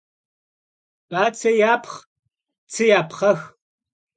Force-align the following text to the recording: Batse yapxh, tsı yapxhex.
Batse 1.11 1.51
yapxh, 1.61 1.95
tsı 2.71 2.83
yapxhex. 2.89 3.39